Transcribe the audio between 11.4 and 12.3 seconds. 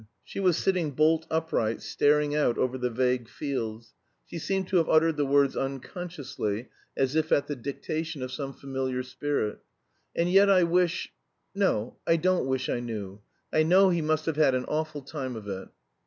no, I